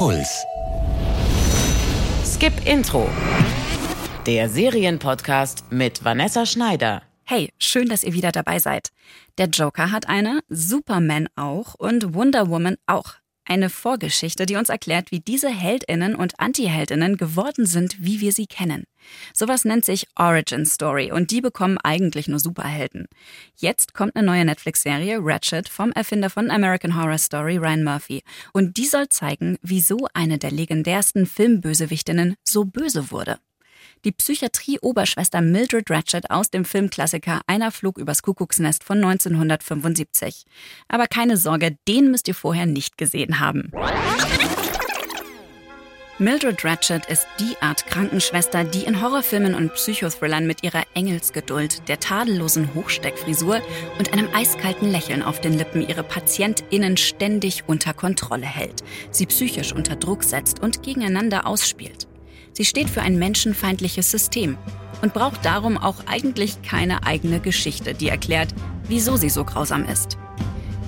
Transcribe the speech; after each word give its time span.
Puls. 0.00 0.46
Skip 2.24 2.54
Intro. 2.64 3.06
Der 4.24 4.48
Serienpodcast 4.48 5.70
mit 5.70 6.02
Vanessa 6.02 6.46
Schneider. 6.46 7.02
Hey, 7.26 7.50
schön, 7.58 7.90
dass 7.90 8.02
ihr 8.02 8.14
wieder 8.14 8.32
dabei 8.32 8.60
seid. 8.60 8.92
Der 9.36 9.48
Joker 9.48 9.92
hat 9.92 10.08
eine, 10.08 10.40
Superman 10.48 11.28
auch 11.36 11.74
und 11.74 12.14
Wonder 12.14 12.48
Woman 12.48 12.76
auch. 12.86 13.16
Eine 13.44 13.68
Vorgeschichte, 13.68 14.46
die 14.46 14.56
uns 14.56 14.70
erklärt, 14.70 15.10
wie 15.10 15.20
diese 15.20 15.50
Heldinnen 15.50 16.14
und 16.14 16.40
Antiheldinnen 16.40 17.18
geworden 17.18 17.66
sind, 17.66 18.02
wie 18.02 18.22
wir 18.22 18.32
sie 18.32 18.46
kennen. 18.46 18.84
Sowas 19.34 19.64
nennt 19.64 19.84
sich 19.84 20.06
Origin 20.16 20.66
Story 20.66 21.12
und 21.12 21.30
die 21.30 21.40
bekommen 21.40 21.78
eigentlich 21.78 22.28
nur 22.28 22.38
Superhelden. 22.38 23.06
Jetzt 23.56 23.94
kommt 23.94 24.16
eine 24.16 24.26
neue 24.26 24.44
Netflix-Serie 24.44 25.18
Ratchet 25.20 25.68
vom 25.68 25.92
Erfinder 25.92 26.30
von 26.30 26.50
American 26.50 27.00
Horror 27.00 27.18
Story 27.18 27.56
Ryan 27.56 27.84
Murphy 27.84 28.22
und 28.52 28.76
die 28.76 28.86
soll 28.86 29.08
zeigen, 29.08 29.58
wieso 29.62 30.08
eine 30.14 30.38
der 30.38 30.50
legendärsten 30.50 31.26
Filmbösewichtinnen 31.26 32.36
so 32.44 32.64
böse 32.64 33.10
wurde 33.10 33.38
die 34.04 34.12
Psychiatrie-Oberschwester 34.12 35.42
Mildred 35.42 35.90
Ratchet 35.90 36.30
aus 36.30 36.50
dem 36.50 36.64
Filmklassiker 36.64 37.40
Einer 37.46 37.70
flog 37.70 37.98
übers 37.98 38.22
Kuckucksnest 38.22 38.82
von 38.82 38.98
1975. 39.04 40.44
Aber 40.88 41.06
keine 41.06 41.36
Sorge, 41.36 41.76
den 41.86 42.10
müsst 42.10 42.28
ihr 42.28 42.34
vorher 42.34 42.66
nicht 42.66 42.96
gesehen 42.96 43.40
haben. 43.40 43.70
Mildred 46.20 46.62
Ratchet 46.66 47.06
ist 47.06 47.26
die 47.38 47.56
Art 47.62 47.86
Krankenschwester, 47.86 48.62
die 48.64 48.84
in 48.84 49.00
Horrorfilmen 49.00 49.54
und 49.54 49.72
Psychothrillern 49.72 50.46
mit 50.46 50.62
ihrer 50.62 50.82
Engelsgeduld, 50.92 51.88
der 51.88 51.98
tadellosen 51.98 52.74
Hochsteckfrisur 52.74 53.62
und 53.98 54.12
einem 54.12 54.28
eiskalten 54.34 54.92
Lächeln 54.92 55.22
auf 55.22 55.40
den 55.40 55.54
Lippen 55.54 55.80
ihre 55.80 56.02
PatientInnen 56.02 56.98
ständig 56.98 57.64
unter 57.68 57.94
Kontrolle 57.94 58.44
hält, 58.44 58.84
sie 59.10 59.24
psychisch 59.24 59.72
unter 59.72 59.96
Druck 59.96 60.22
setzt 60.22 60.60
und 60.60 60.82
gegeneinander 60.82 61.46
ausspielt. 61.46 62.06
Sie 62.52 62.66
steht 62.66 62.90
für 62.90 63.00
ein 63.00 63.18
menschenfeindliches 63.18 64.10
System 64.10 64.58
und 65.00 65.14
braucht 65.14 65.42
darum 65.46 65.78
auch 65.78 66.06
eigentlich 66.06 66.60
keine 66.60 67.06
eigene 67.06 67.40
Geschichte, 67.40 67.94
die 67.94 68.10
erklärt, 68.10 68.54
wieso 68.88 69.16
sie 69.16 69.30
so 69.30 69.46
grausam 69.46 69.86
ist. 69.86 70.18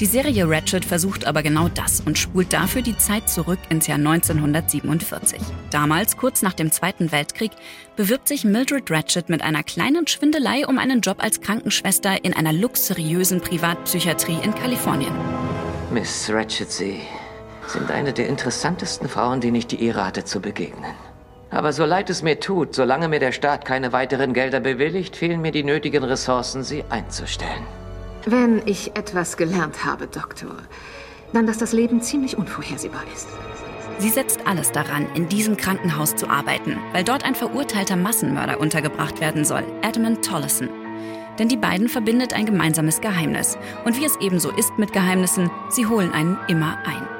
Die 0.03 0.07
Serie 0.07 0.51
Ratchet 0.51 0.85
versucht 0.85 1.29
aber 1.29 1.45
genau 1.45 1.69
das 1.69 2.01
und 2.01 2.19
spult 2.19 2.53
dafür 2.53 2.83
die 2.83 2.99
Zeit 2.99 3.29
zurück 3.31 3.61
ins 3.69 3.87
Jahr 3.87 3.99
1947. 3.99 5.41
Damals, 5.71 6.17
kurz 6.17 6.43
nach 6.43 6.55
dem 6.55 6.73
Zweiten 6.73 7.13
Weltkrieg, 7.13 7.53
bewirbt 7.95 8.27
sich 8.27 8.43
Mildred 8.43 8.91
Ratchet 8.91 9.29
mit 9.29 9.43
einer 9.43 9.63
kleinen 9.63 10.09
Schwindelei 10.09 10.67
um 10.67 10.81
einen 10.81 11.03
Job 11.03 11.23
als 11.23 11.41
Krankenschwester 11.41 12.25
in 12.25 12.35
einer 12.35 12.53
luxuriösen 12.53 13.41
Privatpsychiatrie 13.41 14.39
in 14.43 14.53
Kalifornien. 14.53 15.15
Miss 15.93 16.29
Ratchet, 16.33 16.73
Sie 16.73 17.03
sind 17.69 17.89
eine 17.93 18.13
der 18.13 18.27
interessantesten 18.27 19.09
Frauen, 19.09 19.41
denen 19.41 19.55
ich 19.55 19.69
die 19.69 19.85
Ehre 19.87 20.05
hatte 20.05 20.25
zu 20.25 20.41
begegnen. 20.41 20.97
Aber 21.51 21.73
so 21.73 21.85
leid 21.85 22.11
es 22.11 22.25
mir 22.25 22.41
tut, 22.41 22.75
solange 22.75 23.07
mir 23.07 23.21
der 23.21 23.31
Staat 23.31 23.65
keine 23.65 23.93
weiteren 23.93 24.33
Gelder 24.33 24.59
bewilligt, 24.59 25.15
fehlen 25.15 25.41
mir 25.41 25.53
die 25.53 25.63
nötigen 25.63 26.03
Ressourcen, 26.03 26.65
sie 26.65 26.83
einzustellen. 26.91 27.63
Wenn 28.25 28.63
ich 28.67 28.97
etwas 28.97 29.37
gelernt 29.37 29.85
habe, 29.85 30.07
Doktor, 30.07 30.55
dann, 31.33 31.47
dass 31.47 31.59
das 31.59 31.73
Leben 31.73 32.01
ziemlich 32.03 32.37
unvorhersehbar 32.37 33.03
ist. 33.13 33.29
Sie 33.99 34.11
setzt 34.11 34.47
alles 34.47 34.71
daran, 34.73 35.07
in 35.15 35.29
diesem 35.29 35.57
Krankenhaus 35.57 36.15
zu 36.15 36.29
arbeiten, 36.29 36.77
weil 36.93 37.05
dort 37.05 37.25
ein 37.25 37.35
verurteilter 37.35 37.97
Massenmörder 37.97 38.61
untergebracht 38.61 39.21
werden 39.21 39.45
soll, 39.45 39.65
Edmund 39.83 40.25
Tollison. 40.25 40.69
Denn 41.39 41.49
die 41.49 41.57
beiden 41.57 41.89
verbindet 41.89 42.33
ein 42.33 42.47
gemeinsames 42.47 43.01
Geheimnis. 43.01 43.57
Und 43.85 43.97
wie 43.97 44.05
es 44.05 44.17
ebenso 44.21 44.51
ist 44.51 44.79
mit 44.79 44.93
Geheimnissen, 44.93 45.51
sie 45.71 45.87
holen 45.87 46.13
einen 46.13 46.39
immer 46.49 46.79
ein. 46.85 47.12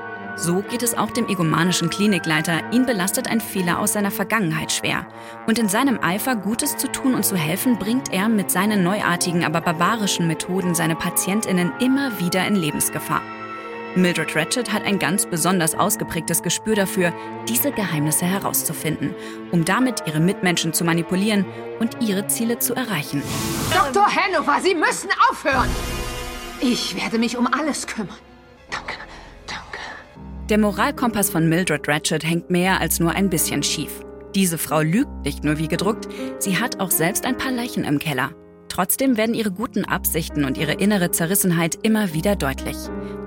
So 0.43 0.61
geht 0.61 0.83
es 0.83 0.99
auch 0.99 1.13
dem 1.13 1.29
egomanischen 1.29 1.89
Klinikleiter. 1.89 2.73
Ihn 2.73 2.85
belastet 2.85 3.29
ein 3.29 3.41
Fehler 3.41 3.79
aus 3.79 3.93
seiner 3.93 4.11
Vergangenheit 4.11 4.73
schwer. 4.73 5.07
Und 5.47 5.57
in 5.57 5.69
seinem 5.69 6.01
Eifer, 6.03 6.35
Gutes 6.35 6.77
zu 6.77 6.91
tun 6.91 7.15
und 7.15 7.25
zu 7.25 7.37
helfen, 7.37 7.79
bringt 7.79 8.13
er 8.13 8.29
mit 8.29 8.51
seinen 8.51 8.83
neuartigen, 8.83 9.45
aber 9.45 9.61
barbarischen 9.61 10.27
Methoden 10.27 10.75
seine 10.75 10.97
Patientinnen 10.97 11.73
immer 11.79 12.19
wieder 12.19 12.45
in 12.45 12.57
Lebensgefahr. 12.57 13.23
Mildred 13.95 14.35
Ratchet 14.35 14.73
hat 14.73 14.85
ein 14.85 14.99
ganz 14.99 15.27
besonders 15.27 15.77
ausgeprägtes 15.77 16.43
Gespür 16.43 16.75
dafür, 16.75 17.13
diese 17.49 17.71
Geheimnisse 17.71 18.27
herauszufinden, 18.27 19.15
um 19.53 19.65
damit 19.65 20.03
ihre 20.07 20.19
Mitmenschen 20.19 20.73
zu 20.73 20.83
manipulieren 20.83 21.45
und 21.79 22.03
ihre 22.03 22.27
Ziele 22.27 22.59
zu 22.59 22.75
erreichen. 22.75 23.23
Dr. 23.73 24.07
Hanover, 24.07 24.59
Sie 24.61 24.75
müssen 24.75 25.11
aufhören! 25.31 25.71
Ich 26.61 26.97
werde 26.97 27.19
mich 27.19 27.37
um 27.37 27.47
alles 27.47 27.87
kümmern. 27.87 28.19
Der 30.53 30.59
Moralkompass 30.59 31.31
von 31.31 31.49
Mildred 31.49 31.89
Ratchet 31.89 32.23
hängt 32.29 32.51
mehr 32.51 32.79
als 32.79 33.01
nur 33.01 33.13
ein 33.13 33.31
bisschen 33.31 33.63
schief. 33.63 34.05
Diese 34.35 34.59
Frau 34.59 34.83
lügt 34.83 35.25
nicht 35.25 35.45
nur 35.45 35.57
wie 35.57 35.67
gedruckt, 35.67 36.09
sie 36.41 36.59
hat 36.59 36.79
auch 36.79 36.91
selbst 36.91 37.25
ein 37.25 37.39
paar 37.39 37.53
Leichen 37.53 37.85
im 37.85 37.99
Keller. 37.99 38.33
Trotzdem 38.69 39.17
werden 39.17 39.35
ihre 39.35 39.51
guten 39.51 39.87
Absichten 39.87 40.45
und 40.45 40.59
ihre 40.59 40.75
innere 40.75 41.11
Zerrissenheit 41.11 41.79
immer 41.83 42.13
wieder 42.13 42.37
deutlich. 42.37 42.77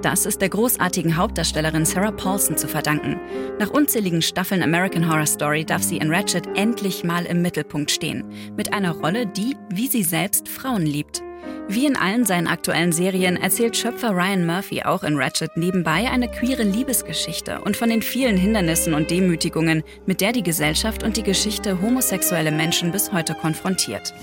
Das 0.04 0.28
ist 0.28 0.40
der 0.40 0.50
großartigen 0.50 1.18
Hauptdarstellerin 1.18 1.86
Sarah 1.86 2.12
Paulson 2.12 2.58
zu 2.58 2.68
verdanken. 2.68 3.20
Nach 3.58 3.72
unzähligen 3.72 4.22
Staffeln 4.22 4.62
American 4.62 5.10
Horror 5.10 5.26
Story 5.26 5.66
darf 5.66 5.82
sie 5.82 5.98
in 5.98 6.14
Ratchet 6.14 6.48
endlich 6.54 7.04
mal 7.04 7.26
im 7.26 7.42
Mittelpunkt 7.42 7.90
stehen. 7.90 8.24
Mit 8.56 8.72
einer 8.72 8.92
Rolle, 8.92 9.26
die, 9.26 9.56
wie 9.72 9.88
sie 9.88 10.04
selbst, 10.04 10.48
Frauen 10.48 10.86
liebt. 10.86 11.24
Wie 11.68 11.88
in 11.88 11.98
allen 11.98 12.26
seinen 12.26 12.48
aktuellen 12.48 12.92
Serien 12.92 13.38
erzählt 13.38 13.76
Schöpfer 13.76 14.12
Ryan 14.12 14.46
Murphy 14.46 14.84
auch 14.84 15.04
in 15.04 15.18
Ratchet 15.18 15.58
nebenbei 15.58 16.10
eine 16.12 16.30
queere 16.30 16.62
Liebesgeschichte 16.62 17.62
und 17.62 17.76
von 17.76 17.90
den 17.90 18.04
vielen 18.04 18.38
Hindernissen 18.38 18.94
und 18.94 19.10
Demütigungen, 19.10 19.84
mit 20.06 20.22
der 20.22 20.32
die 20.32 20.44
Gesellschaft 20.44 21.04
und 21.04 21.18
die 21.18 21.24
Geschichte 21.24 21.82
homosexuelle 21.82 22.52
Menschen 22.52 22.92
bis 22.92 23.12
heute 23.12 23.34
konfrontiert. 23.34 24.14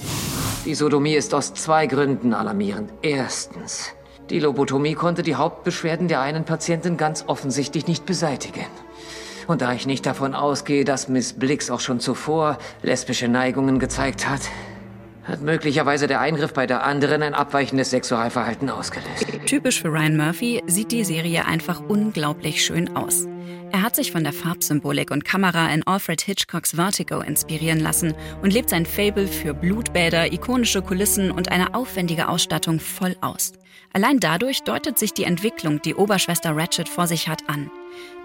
Die 0.65 0.77
Sodomie 0.77 1.15
ist 1.15 1.35
aus 1.35 1.53
zwei 1.55 1.89
Gründen 1.89 2.33
alarmierend. 2.33 2.93
Erstens, 3.03 3.93
die 4.31 4.39
Lobotomie 4.39 4.95
konnte 4.95 5.25
die 5.25 5.35
Hauptbeschwerden 5.35 6.07
der 6.07 6.21
einen 6.21 6.45
Patientin 6.45 6.97
ganz 6.97 7.25
offensichtlich 7.27 7.89
nicht 7.89 8.07
beseitigen. 8.07 8.67
Und 9.49 9.61
da 9.61 9.73
ich 9.73 9.87
nicht 9.87 10.07
davon 10.07 10.35
ausgehe, 10.35 10.85
dass 10.85 11.09
Miss 11.09 11.33
Blix 11.33 11.71
auch 11.71 11.81
schon 11.81 11.99
zuvor 11.99 12.59
lesbische 12.83 13.27
Neigungen 13.27 13.81
gezeigt 13.81 14.29
hat, 14.29 14.43
hat 15.25 15.41
möglicherweise 15.41 16.07
der 16.07 16.21
Eingriff 16.21 16.53
bei 16.53 16.67
der 16.67 16.85
anderen 16.85 17.23
ein 17.23 17.35
abweichendes 17.35 17.91
Sexualverhalten 17.91 18.71
ausgelöst. 18.71 19.27
Typisch 19.47 19.83
für 19.83 19.89
Ryan 19.89 20.17
Murphy 20.17 20.63
sieht 20.67 20.93
die 20.93 21.05
Serie 21.05 21.47
einfach 21.47 21.81
unglaublich 21.89 22.65
schön 22.65 22.97
aus. 22.97 23.27
Er 23.73 23.83
hat 23.83 23.97
sich 23.97 24.13
von 24.13 24.25
der 24.25 24.33
Farbsymbolik 24.33 25.11
und 25.11 25.25
Kamera 25.25 25.73
in 25.73 25.87
Alfred 25.87 26.21
Hitchcocks 26.21 26.75
Vertigo 26.75 27.21
inspirieren 27.21 27.81
lassen 27.81 28.15
und 28.43 28.53
lebt 28.53 28.71
sein 28.71 28.87
Fable 28.87 29.27
für 29.27 29.55
Blutbäder, 29.55 30.33
ikonische 30.33 30.83
Kulissen 30.83 31.31
und 31.31 31.51
eine 31.51 31.75
aufwendige 31.75 32.29
Ausstattung 32.29 32.81
voll 32.81 33.17
aus. 33.21 33.53
Allein 33.95 34.21
dadurch 34.21 34.63
deutet 34.63 34.99
sich 34.99 35.13
die 35.13 35.25
Entwicklung, 35.25 35.83
die 35.83 35.95
Oberschwester 35.95 36.57
Ratchet 36.57 36.89
vor 36.89 37.07
sich 37.07 37.29
hat, 37.29 37.49
an. 37.49 37.71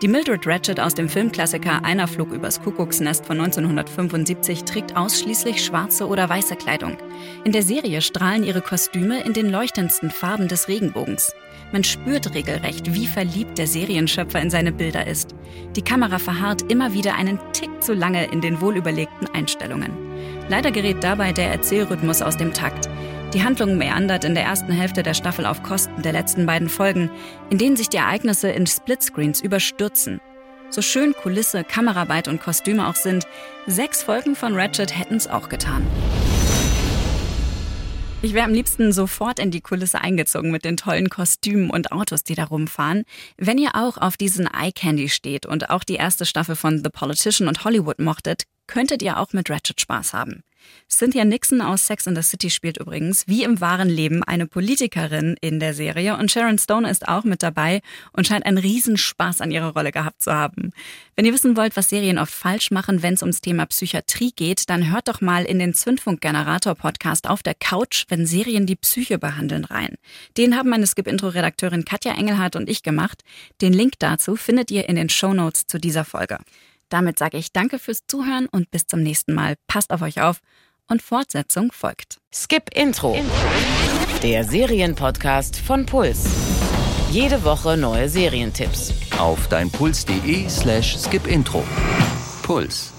Die 0.02 0.08
Mildred 0.08 0.46
Ratchet 0.46 0.80
aus 0.80 0.94
dem 0.94 1.10
Filmklassiker 1.10 1.84
Einer 1.84 2.08
flog 2.08 2.32
übers 2.32 2.62
Kuckucksnest 2.62 3.26
von 3.26 3.40
1975 3.42 4.64
trägt 4.64 4.96
ausschließlich 4.96 5.64
schwarze 5.64 6.08
oder 6.08 6.30
weiße 6.30 6.56
Kleidung. 6.56 6.98
In 7.44 7.52
der 7.52 7.64
Serie 7.64 8.02
strahlen 8.02 8.44
ihre 8.44 8.62
Kostüme 8.62 9.24
in 9.24 9.34
den 9.34 9.50
leuchtendsten 9.50 10.12
Farben 10.12 10.48
des 10.48 10.68
Regenbogens. 10.68 11.34
Man 11.74 11.84
spürt 11.84 12.34
regelrecht, 12.34 12.94
wie 12.94 13.08
verliebt 13.08 13.58
der 13.58 13.68
Serienschöpfer 13.68 14.40
in 14.40 14.50
seine 14.50 14.72
Bilder 14.72 15.06
ist. 15.08 15.36
Die 15.76 15.82
Kamera 15.82 16.20
verharrt 16.20 16.72
immer 16.72 16.94
wieder 16.94 17.16
einen 17.16 17.40
Tick 17.54 17.70
zu 17.82 17.94
lange 17.94 18.26
in 18.26 18.42
den 18.42 18.62
wohlüberlegten 18.62 19.28
Einstellungen. 19.34 19.92
Leider 20.50 20.72
gerät 20.72 21.04
dabei 21.04 21.34
der 21.34 21.52
Erzählrhythmus 21.52 22.22
aus 22.22 22.38
dem 22.38 22.54
Takt. 22.54 22.90
Die 23.34 23.44
Handlung 23.44 23.78
meandert 23.78 24.24
in 24.24 24.36
der 24.36 24.46
ersten 24.46 24.72
Hälfte 24.72 25.04
der 25.04 25.14
Staffel 25.14 25.46
auf 25.46 25.62
Kosten 25.62 26.02
der 26.02 26.14
letzten 26.14 26.46
beiden 26.46 26.70
Folgen, 26.70 27.10
in 27.50 27.58
denen 27.58 27.76
sich 27.76 27.90
die 27.90 27.98
Ereignisse 27.98 28.50
in 28.50 28.66
Splitscreens 28.66 29.42
überstürzen. 29.42 30.22
So 30.70 30.82
schön 30.82 31.14
Kulisse, 31.14 31.64
Kameraarbeit 31.64 32.28
und 32.28 32.42
Kostüme 32.42 32.88
auch 32.88 32.96
sind, 32.96 33.26
sechs 33.68 34.04
Folgen 34.04 34.36
von 34.36 34.56
Ratchet 34.56 34.98
hätten 34.98 35.16
es 35.16 35.28
auch 35.28 35.50
getan. 35.50 35.86
Ich 38.24 38.34
wäre 38.34 38.46
am 38.46 38.54
liebsten 38.54 38.92
sofort 38.92 39.38
in 39.38 39.52
die 39.52 39.62
Kulisse 39.62 40.02
eingezogen 40.02 40.50
mit 40.50 40.66
den 40.66 40.76
tollen 40.76 41.08
Kostümen 41.08 41.70
und 41.70 41.92
Autos, 41.92 42.24
die 42.24 42.34
da 42.34 42.46
rumfahren. 42.46 43.04
Wenn 43.38 43.60
ihr 43.60 43.76
auch 43.76 43.98
auf 43.98 44.18
diesen 44.18 44.48
Eye 44.48 44.72
Candy 44.72 45.08
steht 45.08 45.46
und 45.46 45.70
auch 45.70 45.84
die 45.84 45.96
erste 45.96 46.26
Staffel 46.26 46.56
von 46.56 46.84
The 46.84 46.90
Politician 46.90 47.48
und 47.48 47.64
Hollywood 47.64 48.00
mochtet, 48.00 48.46
könntet 48.66 49.04
ihr 49.04 49.20
auch 49.20 49.34
mit 49.34 49.52
Ratchet 49.52 49.80
Spaß 49.80 50.14
haben. 50.14 50.42
Cynthia 50.90 51.26
Nixon 51.26 51.62
aus 51.62 51.86
Sex 51.86 52.08
and 52.08 52.18
the 52.18 52.24
City 52.24 52.50
spielt 52.50 52.78
übrigens 52.78 53.28
wie 53.28 53.44
im 53.44 53.62
wahren 53.62 53.90
Leben 53.90 54.24
eine 54.24 54.48
Politikerin 54.48 55.36
in 55.42 55.60
der 55.60 55.74
Serie 55.74 56.18
und 56.18 56.32
Sharon 56.32 56.58
Stone 56.58 56.90
ist 56.90 57.08
auch 57.08 57.24
mit 57.24 57.44
dabei 57.44 57.82
und 58.14 58.28
scheint 58.28 58.46
einen 58.46 58.58
Riesenspaß 58.58 59.42
an 59.42 59.52
ihrer 59.52 59.74
Rolle 59.74 59.92
gehabt 59.92 60.24
zu 60.24 60.32
haben. 60.32 60.72
Wenn 61.16 61.26
ihr 61.26 61.34
wissen 61.34 61.58
wollt, 61.58 61.76
was 61.76 61.90
Serien 61.90 62.18
oft 62.18 62.34
falsch 62.34 62.72
machen, 62.72 63.04
wenn 63.04 63.16
es 63.16 63.22
ums 63.22 63.42
Thema 63.42 63.66
Psychiatrie 63.66 64.32
geht, 64.36 64.70
dann 64.70 64.92
hört 64.92 65.08
doch 65.08 65.22
mal 65.22 65.46
in 65.46 65.60
den 65.60 65.74
Zündfunk-Generator-Podcast 65.74 67.28
auf 67.28 67.44
der 67.44 67.56
Couch, 67.56 68.06
wenn 68.08 68.26
Serien 68.26 68.66
die 68.66 68.76
Psyche 68.76 69.18
behandeln 69.18 69.66
rein. 69.66 69.96
Den 70.38 70.56
haben 70.56 70.70
meine 70.70 70.88
Skip-Intro-Redakteurin 70.88 71.86
Katja 71.86 72.14
Engelhardt 72.14 72.56
und 72.56 72.70
ich 72.70 72.84
gemacht. 72.84 73.24
Den 73.62 73.74
Link 73.74 73.94
dazu 74.00 74.36
findet 74.36 74.72
ihr 74.72 74.88
in 74.88 74.96
den 74.96 75.10
Show 75.10 75.34
Notes 75.34 75.68
zu 75.68 75.80
dieser 75.80 76.06
Folge. 76.06 76.38
Damit 76.90 77.20
sage 77.20 77.38
ich 77.38 77.52
danke 77.52 77.80
fürs 77.80 78.08
Zuhören 78.08 78.48
und 78.48 78.72
bis 78.72 78.88
zum 78.88 79.02
nächsten 79.02 79.34
Mal. 79.34 79.56
Passt 79.68 79.92
auf 79.92 80.02
euch 80.02 80.22
auf 80.22 80.40
und 80.88 81.02
Fortsetzung 81.02 81.72
folgt. 81.72 82.20
Skip 82.34 82.74
Intro. 82.74 83.18
Der 84.24 84.44
Serienpodcast 84.44 85.58
von 85.58 85.86
Puls. 85.86 86.26
Jede 87.12 87.44
Woche 87.44 87.78
neue 87.78 88.10
Serientipps. 88.10 88.94
Auf 89.18 89.48
deinpuls.de 89.48 90.50
slash 90.50 90.98
skipintro. 90.98 91.64
Puls. 92.44 92.97